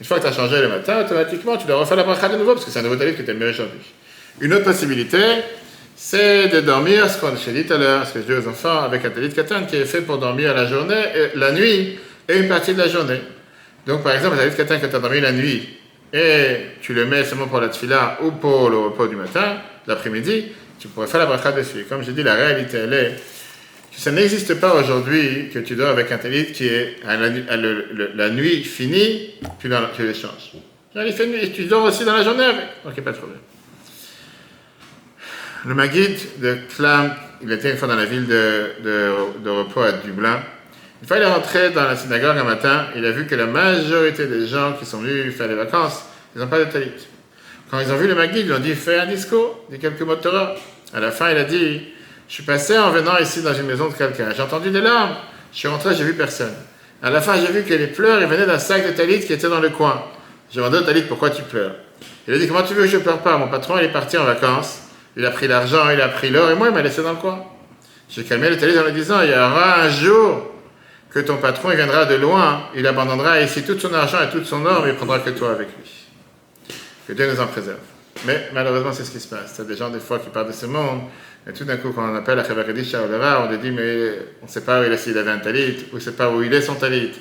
[0.00, 2.36] Une fois que tu as changé le matin, automatiquement, tu dois refaire la bracha de
[2.36, 3.70] nouveau parce que c'est un nouveau talit que tu aimes bien changer.
[4.40, 5.18] Une autre possibilité,
[5.96, 8.82] c'est de dormir, ce qu'on a dit tout à l'heure, ce que je aux enfants,
[8.82, 11.02] avec un talit katan qui est fait pour dormir la journée,
[11.34, 13.20] la nuit et une partie de la journée.
[13.86, 15.68] Donc, par exemple, un talit katan que tu as dormi la nuit
[16.12, 20.46] et tu le mets seulement pour la tfila ou pour le repos du matin, l'après-midi,
[20.78, 21.86] tu pourrais faire la bracha dessus.
[21.88, 23.14] Comme je dis, la réalité, elle est
[23.96, 28.64] ça n'existe pas aujourd'hui que tu dors avec un talit qui est à la, nuit
[28.64, 29.30] finie,
[29.60, 30.52] tu, tu l'échanges.
[30.96, 33.38] Et tu dors aussi dans la journée avec, donc pas de problème.
[35.66, 40.42] Le Maguide de Clam, il était une fois dans la ville de, repos à Dublin.
[41.00, 43.46] Une fois, il est rentré dans la synagogue un matin, il a vu que la
[43.46, 46.92] majorité des gens qui sont venus faire des vacances, ils n'ont pas de talit.
[47.70, 50.16] Quand ils ont vu le Maguide, ils ont dit Fais un discours, dis quelques mots
[50.16, 50.54] de Torah.
[50.92, 51.80] À la fin, il a dit
[52.28, 54.28] je suis passé en venant ici dans une maison de quelqu'un.
[54.36, 55.16] J'ai entendu des larmes.
[55.52, 56.54] Je suis rentré, j'ai vu personne.
[57.02, 59.32] À la fin, j'ai vu que les pleurs ils venaient d'un sac de talit qui
[59.32, 60.02] était dans le coin.
[60.50, 61.74] J'ai demandé au talit pourquoi tu pleures?
[62.28, 63.38] Il a dit comment tu veux que je pleure pas?
[63.38, 64.83] Mon patron il est parti en vacances.
[65.16, 67.18] Il a pris l'argent, il a pris l'or et moi il m'a laissé dans le
[67.18, 67.44] coin.
[68.08, 70.50] J'ai calmé le talit en lui disant il y aura un jour
[71.10, 74.44] que ton patron il viendra de loin, il abandonnera ici tout son argent et tout
[74.44, 75.90] son or, mais il prendra que toi avec lui.
[77.06, 77.78] Que Dieu nous en préserve.
[78.26, 79.54] Mais malheureusement, c'est ce qui se passe.
[79.58, 81.02] Il y a des gens, des fois, qui parlent de ce monde,
[81.48, 84.50] et tout d'un coup, quand on appelle à Chavakadish on lui dit, mais on ne
[84.50, 86.52] sait pas où il, est, s'il avait un talit, on ne sait pas où il
[86.52, 87.12] est son talit.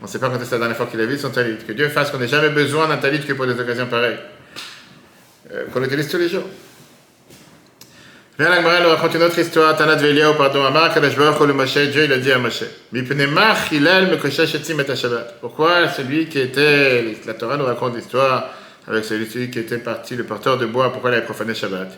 [0.00, 1.56] On ne sait pas quand c'est la dernière fois qu'il a vu son talit.
[1.66, 4.18] Que Dieu fasse qu'on n'ait jamais besoin d'un talit que pour des occasions pareilles.
[5.52, 6.46] Euh, qu'on l'utilise tous les jours.
[8.42, 8.48] Nous
[8.88, 9.76] raconte une autre histoire.
[9.76, 12.64] Tanat Veliao, pardon, Amar Baruch le Moshe, Dieu il a dit à Moshe.
[15.40, 18.50] Pourquoi celui qui était, la Torah nous raconte l'histoire
[18.88, 21.96] avec celui qui était parti, le porteur de bois, pourquoi il avait profané Shabbat?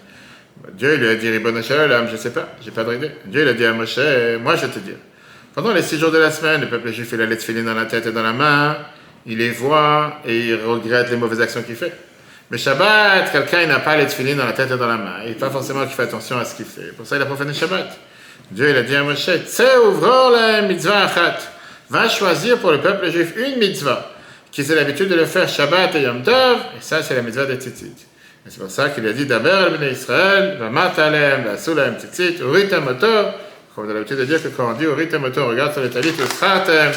[0.75, 3.13] Dieu lui a dit, Ribon je ne sais pas, j'ai pas de idée.
[3.25, 3.99] Dieu il a dit à Moshe,
[4.43, 4.93] moi je te dis.
[5.55, 7.87] Pendant les six jours de la semaine, le peuple juif, il a les dans la
[7.87, 8.77] tête et dans la main,
[9.25, 11.95] il les voit et il regrette les mauvaises actions qu'il fait.
[12.51, 15.17] Mais Shabbat, quelqu'un n'a pas les tefilines dans la tête et dans la main.
[15.27, 16.93] Il pas forcément qu'il fait attention à ce qu'il fait.
[16.97, 17.99] Pour ça, il a profané Shabbat.
[18.51, 19.29] Dieu il a dit à Moshe,
[19.87, 21.39] ouvre la mitzvah achat.
[21.89, 24.11] Va choisir pour le peuple juif une mitzvah,
[24.51, 27.47] qui c'est l'habitude de le faire Shabbat et Yom Tov, et ça c'est la mitzvah
[27.47, 28.07] de Tzitzit
[28.47, 32.81] c'est pour ça qu'il a dit Daber al Israël, va matalem, va soulem tzitzit, urita
[32.81, 33.35] motor.
[33.75, 35.89] Comme on a l'habitude de dire que quand on dit urita motor, regarde sur les
[35.89, 36.93] talit, sratem.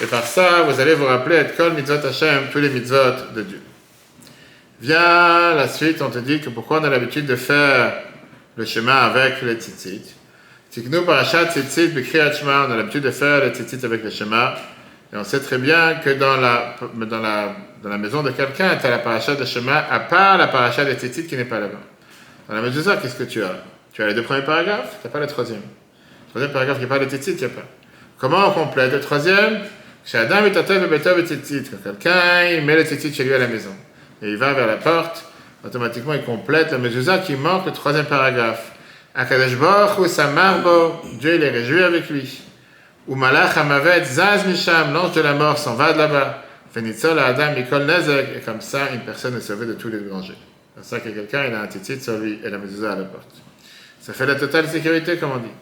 [0.00, 3.42] Et par ça, vous allez vous rappeler être kol mitzvot Hashem, tous les mitzvot de
[3.42, 3.60] Dieu.
[4.84, 7.94] Viens la suite, on te dit que pourquoi on a l'habitude de faire
[8.54, 10.14] le chemin avec les tzitzit.
[10.68, 11.90] C'est que nous, parachat tzitzit,
[12.44, 14.52] on a l'habitude de faire les tzitzit avec le chemin.
[15.10, 18.76] Et on sait très bien que dans la, dans la dans la maison de quelqu'un,
[18.76, 21.60] tu as la paracha de chemin, à part la paracha des tzitzit qui n'est pas
[21.60, 21.80] là-bas.
[22.50, 23.56] Dans la maison, qu'est-ce que tu as?
[23.94, 25.60] Tu as les deux premiers paragraphes, tu n'as pas le troisième.
[25.60, 27.62] Le troisième paragraphe qui parle de tzitzit, il n'y pas.
[28.18, 29.60] Comment on complète le troisième?
[30.04, 31.70] Chez Adam, et tzitzit.
[31.70, 33.74] Quand quelqu'un, met le tzitzit chez lui à la maison.
[34.24, 35.22] Et il va vers la porte,
[35.62, 38.72] automatiquement, il complète la mezuzah qui manque le troisième paragraphe.
[39.98, 42.40] Ou Samarbo, Dieu il est réjoui avec lui.
[43.06, 43.54] Ou Malach
[44.46, 46.42] Misham, l'ange de la mort s'en va de là-bas.
[46.74, 50.38] Adam, et comme ça, une personne est sauvée de tous les dangers.
[50.76, 53.04] C'est ça que quelqu'un, il a un titit sur lui et la mezuzah à la
[53.04, 53.30] porte.
[54.00, 55.52] Ça fait la totale sécurité, comme on dit.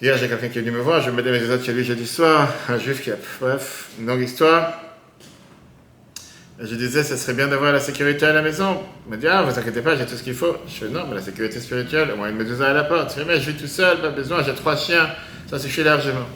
[0.00, 1.84] Hier, j'ai quelqu'un qui est venu me voir, je me mets des mezuzahs chez lui
[1.84, 4.87] jeudi soir, un juif qui a, bref, une longue histoire.
[6.60, 8.82] Je disais, ça serait bien d'avoir la sécurité à la maison.
[9.06, 10.56] Il m'a dit, ah, vous inquiétez pas, j'ai tout ce qu'il faut.
[10.66, 13.10] Je fais, non, mais la sécurité spirituelle, au moins une médusa à la porte.
[13.10, 15.08] Je fais, mais je vis tout seul, pas besoin, j'ai trois chiens,
[15.48, 16.26] ça suffit largement.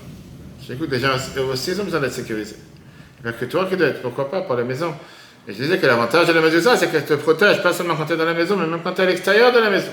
[0.64, 1.11] J'écoute, les gens
[1.50, 2.56] aussi, ils ont besoin d'être sécurisés.
[3.24, 4.94] Il que toi qui dois être, pourquoi pas, pour la maison.
[5.48, 8.06] Et je disais que l'avantage de la médusa, c'est qu'elle te protège, pas seulement quand
[8.06, 9.90] tu es dans la maison, mais même quand tu es à l'extérieur de la maison.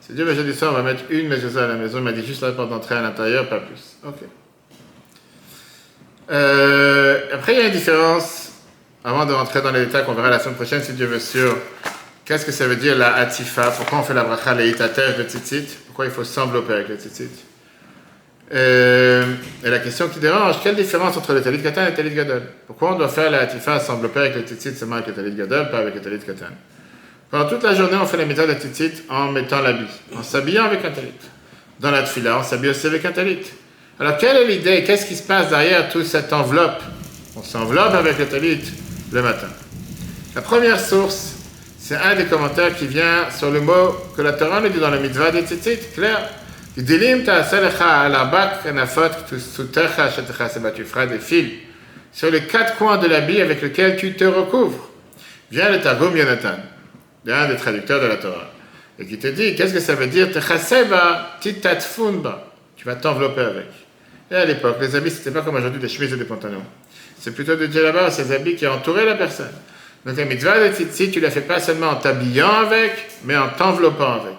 [0.00, 1.98] C'est Dieu m'a dit ça, on va mettre une médusa à la maison.
[1.98, 3.96] Il m'a dit juste la porte d'entrée à l'intérieur, pas plus.
[4.06, 4.16] Ok.
[6.30, 8.45] Euh, après, il y a une différence
[9.06, 11.56] avant de rentrer dans les détails qu'on verra la semaine prochaine, si Dieu veut sûr,
[12.24, 15.68] qu'est-ce que ça veut dire la atifa Pourquoi on fait la bracha leitatev de tzitzit
[15.86, 17.30] Pourquoi il faut s'envelopper avec le tzitzit.
[18.52, 19.24] Euh,
[19.64, 22.42] et, la question qui dérange, quelle différence entre le talit katan et le talit gadol?
[22.66, 25.70] Pourquoi on doit faire la atifa s'envelopper avec le tzitzit seulement avec le talit gadol,
[25.70, 26.46] pas avec le talit katan
[27.30, 30.64] Pendant toute la journée, on fait la méthode de tzitzit en mettant l'habit, en s'habillant
[30.64, 31.12] avec un talit.
[31.78, 33.38] Dans la tfila, on s'habille aussi avec un talit.
[34.00, 34.82] Alors, quelle est l'idée?
[34.82, 36.82] Qu'est-ce qui se passe derrière toute cette enveloppe?
[37.36, 38.60] On s'enveloppe avec le talit
[39.12, 39.48] le matin.
[40.34, 41.34] La première source,
[41.78, 44.90] c'est un des commentaires qui vient sur le mot que la Torah nous dit dans
[44.90, 46.28] la mitzvah des tzitzit, clair.
[46.74, 46.82] Tu
[50.84, 51.52] feras des fils
[52.12, 54.90] sur les quatre coins de l'habit avec lequel tu te recouvres.
[55.50, 56.56] Vient le Targum Yonatan,
[57.28, 58.50] un des traducteurs de la Torah,
[58.98, 60.28] et qui te dit, qu'est-ce que ça veut dire?
[60.32, 60.40] Tu
[62.84, 63.68] vas t'envelopper avec.
[64.30, 66.64] Et à l'époque, les habits, c'était pas comme aujourd'hui des chemises et des pantalons.
[67.26, 69.50] C'est plutôt de djellaba, ces habits qui entouraient la personne.
[70.04, 72.92] Donc la mitzvah de tzitzit, tu la fais pas seulement en t'habillant avec,
[73.24, 74.36] mais en t'enveloppant avec.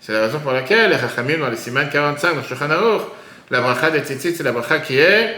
[0.00, 3.02] C'est la raison pour laquelle les Chachamim dans les Siman 45 dans Shulchan Aruch,
[3.50, 5.34] la bracha de tzitzit, c'est la bracha qui est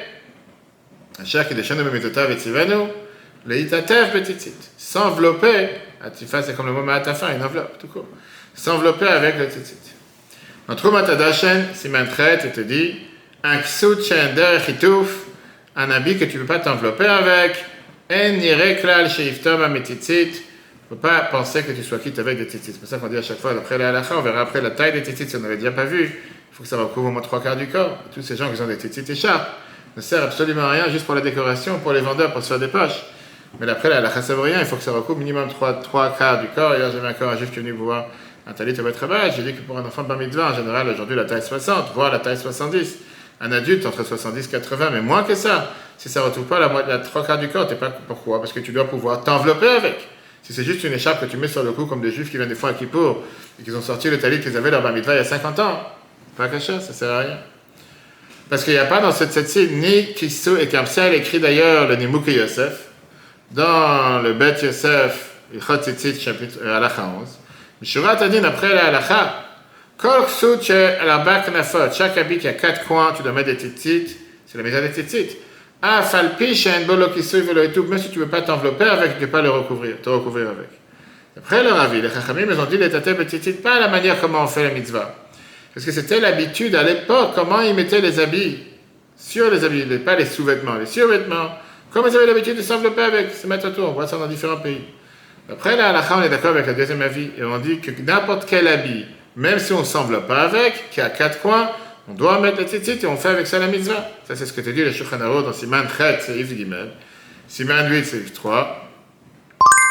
[1.18, 2.90] Asher kideshanu b'mitotav etzivenu,
[3.46, 4.52] le itatev b'tzitzit.
[4.76, 5.70] S'envelopper,
[6.04, 8.08] atifa c'est comme le mot ma'atafa, une enveloppe, tout court.
[8.54, 9.94] S'envelopper avec le tzitzit.
[10.68, 11.06] Dans Trumat
[11.72, 12.96] Siman 13, il te dit,
[13.42, 14.68] un ksut shen derech
[15.80, 17.64] un habit que tu ne peux pas t'envelopper avec.
[18.10, 20.32] En klal sheiftom ametitzit.
[20.32, 22.72] Tu ne peux pas penser que tu sois quitte avec des tzitzit.
[22.72, 24.70] C'est pour ça qu'on dit à chaque fois, après la halakha, on verra après la
[24.70, 26.02] taille des tzitzit, si on n'avait déjà pas vu.
[26.02, 27.96] Il faut que ça recouvre au moins trois quarts du corps.
[28.12, 29.48] Tous ces gens qui ont des tzitzit écharpes
[29.96, 32.58] ne servent absolument à rien, juste pour la décoration, pour les vendeurs, pour se faire
[32.58, 33.04] des poches.
[33.60, 34.58] Mais après la halakha, rien.
[34.58, 36.74] Il faut que ça recouvre minimum trois, trois quarts du corps.
[36.74, 38.06] Hier, j'avais encore un juif qui est venu voir
[38.46, 39.32] un talit au travail.
[39.36, 41.92] J'ai dit que pour un enfant de bar mitzvah, en général, aujourd'hui, la taille 60,
[41.94, 42.98] voire la taille 70
[43.40, 45.72] un adulte entre 70 et 80, mais moins que ça.
[45.96, 48.40] Si ça ne retrouve pas la, la trois quarts du corps, t'es pas pourquoi?
[48.40, 50.08] Parce que tu dois pouvoir t'envelopper avec.
[50.42, 52.36] Si c'est juste une écharpe que tu mets sur le cou, comme des juifs qui
[52.36, 53.22] viennent des fois à Kippour
[53.58, 55.58] et qui ont sorti le talit qu'ils avaient leur bar mitzvah il y a 50
[55.60, 55.80] ans,
[56.36, 57.38] pas caché, ça sert à rien.
[58.48, 61.96] Parce qu'il n'y a pas dans cette série ni Kisso et Kamsel écrit d'ailleurs le
[61.96, 62.88] Nimuk Yosef,
[63.52, 67.28] dans le Bet Yosef, le Chotzitzit, chapitre euh, Alacha 11.
[67.80, 69.49] Mishurat Adin, après la Alacha,
[71.92, 74.92] chaque habit qui a quatre coins, tu dois mettre des titites, c'est la méthode des
[74.92, 75.36] titites.
[75.82, 76.10] Même si
[78.10, 80.68] tu ne veux pas t'envelopper avec, tu ne peux pas le recouvrir, te recouvrir avec.
[81.36, 84.42] Après leur avis, les chachamim, ils ont dit les tatem titites, pas la manière comment
[84.42, 85.14] on fait la mitzvah.
[85.72, 88.58] Parce que c'était l'habitude à l'époque, comment ils mettaient les habits
[89.16, 91.50] sur les habits, pas les sous-vêtements, les survêtements.
[91.92, 94.56] Comme ils avaient l'habitude de s'envelopper avec, se mettre autour, on voit ça dans différents
[94.56, 94.80] pays.
[95.50, 98.66] Après, là, on est d'accord avec la deuxième avis, et on dit que n'importe quel
[98.66, 101.70] habit, même si on ne semble pas avec, qui a quatre coins,
[102.08, 104.10] on doit mettre la tzitzit et on fait avec ça la mitzvah.
[104.26, 106.90] Ça, c'est ce que te dit le Shulchan dans Siman 13, c'est Yves Gimel.
[107.46, 108.88] Siman 8, c'est 3.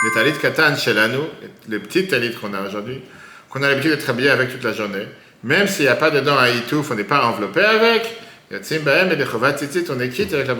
[0.03, 1.19] Le talit katan shelanu,
[1.67, 3.01] le petit talit qu'on a aujourd'hui,
[3.49, 5.07] qu'on a l'habitude d'être habillé avec toute la journée,
[5.43, 8.03] même s'il n'y a pas dedans un itouf, on n'est pas enveloppé avec,
[8.51, 10.53] et les tzitzit, on est quitte avec la,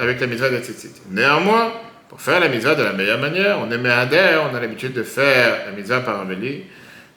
[0.00, 1.02] avec la mitzvah de tzitzit.
[1.10, 1.72] Néanmoins,
[2.08, 5.02] pour faire la mitzvah de la meilleure manière, on est méadère, on a l'habitude de
[5.02, 6.64] faire la mitzvah par Amélie,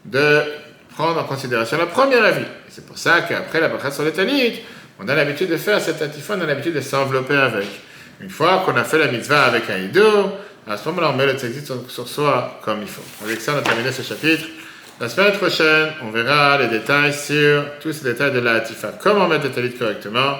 [0.05, 0.43] de
[0.99, 2.43] prendre en considération la première avis.
[2.67, 4.59] C'est pour ça qu'après la bracha sur les talit,
[4.99, 7.67] on a l'habitude de faire cette atifon, on a l'habitude de s'envelopper avec.
[8.19, 10.03] Une fois qu'on a fait la mitzvah avec un ido,
[10.67, 13.01] à ce moment-là, on met le tzatzit sur, soi comme il faut.
[13.23, 14.43] Avec ça, on a terminé ce chapitre.
[14.99, 18.91] La semaine prochaine, on verra les détails sur tous ces détails de la hatifa.
[19.01, 20.39] Comment mettre le talit correctement?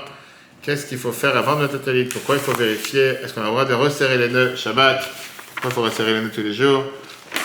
[0.61, 2.03] Qu'est-ce qu'il faut faire avant de mettre le talit?
[2.03, 3.13] Pourquoi il faut vérifier?
[3.23, 4.99] Est-ce qu'on a le droit de resserrer les nœuds Shabbat?
[5.53, 6.83] Pourquoi il faut resserrer les nœuds tous les jours?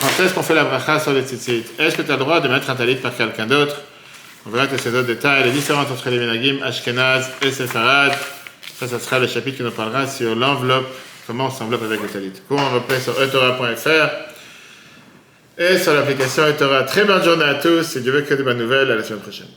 [0.01, 1.65] Quand est-ce qu'on fait la bracha sur les tzitzit?
[1.79, 3.77] Est-ce que tu as le droit de mettre un talit par quelqu'un d'autre?
[4.47, 8.13] On verra tous ces autres détails, les différences entre les Menagim, Ashkenaz et Sepharad.
[8.79, 10.87] Ça, ça sera le chapitre qui nous parlera sur l'enveloppe,
[11.27, 12.33] comment on s'enveloppe avec le talit.
[12.47, 14.11] Pour en replay sur etora.fr
[15.57, 16.83] et sur l'application etora.
[16.83, 18.91] Très bonne journée à tous et Dieu veut que de bonnes nouvelles.
[18.91, 19.49] À la semaine prochaine.